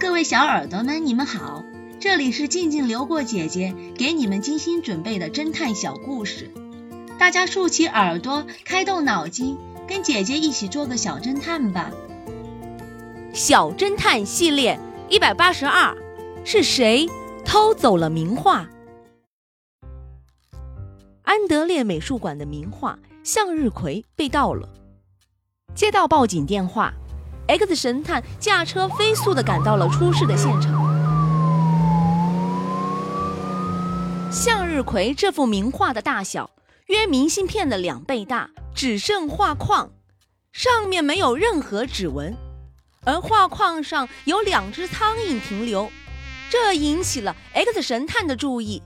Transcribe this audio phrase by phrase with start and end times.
[0.00, 1.64] 各位小耳朵们，你们好，
[2.00, 6.50] 这里是静静流过姐姐给你们精心准备的侦探小故事，
[7.18, 11.92] 大家竖起耳朵，开动脑筋，跟姐姐一起做个小侦探吧。
[13.32, 14.78] 小侦探系列
[15.08, 15.96] 一百八十二，
[16.44, 17.08] 是谁
[17.44, 18.68] 偷走了名画？
[21.22, 24.68] 安德烈美术馆的名画《向日葵》被盗了，
[25.74, 26.92] 接到报警电话。
[27.46, 30.72] X 神探驾车飞速地赶到了出事的现场。
[34.32, 36.50] 向日葵这幅名画的大小
[36.86, 39.90] 约明信片的两倍大，只剩画框，
[40.52, 42.34] 上面没有任何指纹，
[43.04, 45.90] 而画框上有两只苍蝇停留，
[46.50, 48.82] 这引起了 X 神探的注意。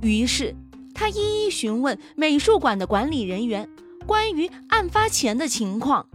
[0.00, 0.54] 于是
[0.94, 3.68] 他一一询问美术馆的管理人员
[4.06, 6.06] 关于案发前的情况。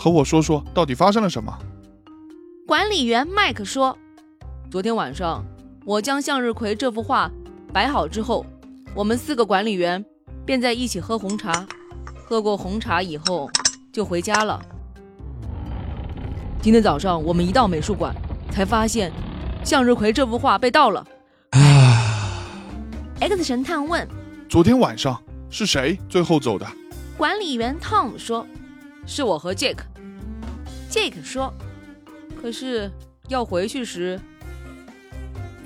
[0.00, 1.52] 和我说说到底发生了什么？
[2.68, 3.98] 管理员麦克说
[4.70, 5.44] ：“昨天晚上，
[5.84, 7.28] 我将向日葵这幅画
[7.72, 8.46] 摆好之后，
[8.94, 10.04] 我们四个管理员
[10.46, 11.66] 便在一起喝红茶。
[12.14, 13.50] 喝过红茶以后，
[13.92, 14.62] 就回家了。
[16.62, 18.14] 今天早上，我们一到美术馆，
[18.52, 19.10] 才发现
[19.64, 21.04] 向日葵这幅画被盗了。”
[23.18, 24.06] X 神探问
[24.48, 26.64] ：“昨天晚上是谁最后走的？”
[27.18, 28.46] 管理员 Tom 说。
[29.08, 29.80] 是我和 Jake。
[30.90, 31.52] Jake 说
[32.40, 32.90] ：“可是
[33.28, 34.20] 要回去时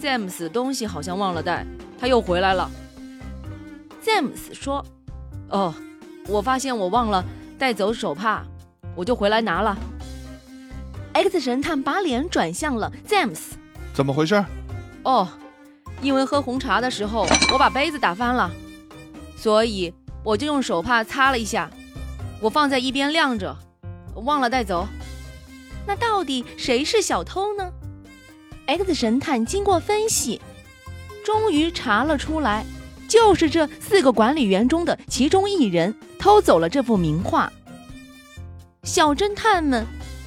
[0.01, 1.67] ，James 东西好像忘了带，
[1.99, 2.71] 他又回来了。
[4.03, 4.85] ”James 说
[5.51, 5.75] ：“哦，
[6.29, 7.25] 我发现我忘了
[7.59, 8.45] 带走手帕，
[8.95, 9.77] 我就回来拿了。
[11.13, 13.39] ”X 神探把脸转向了 James：“
[13.93, 14.43] 怎么回事
[15.03, 15.29] ？”“哦，
[16.01, 18.51] 因为喝红茶的时候我把杯子打翻了，
[19.37, 21.69] 所以我就用手帕擦了一下。”
[22.43, 23.57] 我放在一边晾着，
[24.17, 24.89] 忘了带走。
[25.87, 27.73] 那到底谁是小偷呢
[28.67, 30.41] ？X 神探经过分析，
[31.25, 32.67] 终于查了出来，
[33.09, 37.53] 就是这四个管理员中的其中一人偷走了这幅名画。
[38.83, 39.87] 小侦探们，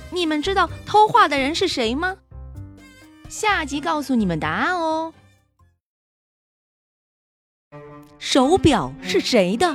[0.10, 2.16] 你们知道偷画的人是谁吗？
[3.28, 5.14] 下集告诉你们答案哦。
[8.20, 9.75] 手表是谁的？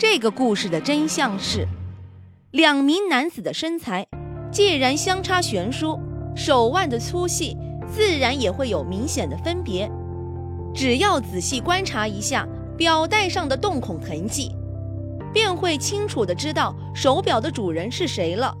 [0.00, 1.68] 这个故事的真相是，
[2.52, 4.06] 两名男子的身材
[4.50, 6.00] 既然相差悬殊，
[6.34, 7.54] 手腕的粗细
[7.86, 9.92] 自然也会有明显的分别。
[10.74, 14.56] 只要仔细观察一下表带上的洞孔痕迹，
[15.34, 18.56] 便会清楚的知道手表的主人是谁了。